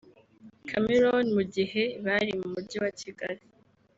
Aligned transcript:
Chameleone 0.69 1.29
mu 1.35 1.43
gihe 1.55 1.83
bari 2.05 2.31
mu 2.39 2.47
Mujyi 2.53 2.77
wa 2.83 2.91
Kigali 2.99 3.43